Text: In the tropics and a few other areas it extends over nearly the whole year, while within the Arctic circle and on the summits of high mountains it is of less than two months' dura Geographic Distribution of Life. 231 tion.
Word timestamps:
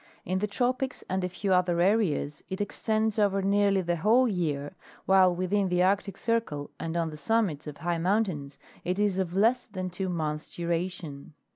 In 0.25 0.39
the 0.39 0.47
tropics 0.47 1.03
and 1.07 1.23
a 1.23 1.29
few 1.29 1.53
other 1.53 1.79
areas 1.79 2.43
it 2.49 2.59
extends 2.59 3.19
over 3.19 3.43
nearly 3.43 3.81
the 3.81 3.97
whole 3.97 4.27
year, 4.27 4.75
while 5.05 5.31
within 5.35 5.69
the 5.69 5.83
Arctic 5.83 6.17
circle 6.17 6.71
and 6.79 6.97
on 6.97 7.11
the 7.11 7.17
summits 7.17 7.67
of 7.67 7.77
high 7.77 7.99
mountains 7.99 8.57
it 8.83 8.97
is 8.97 9.19
of 9.19 9.37
less 9.37 9.67
than 9.67 9.91
two 9.91 10.09
months' 10.09 10.47
dura 10.47 10.69
Geographic 10.69 10.85
Distribution 10.87 11.09
of 11.09 11.13
Life. 11.13 11.33
231 11.35 11.35
tion. 11.35 11.35